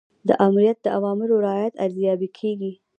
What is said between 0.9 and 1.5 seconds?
اوامرو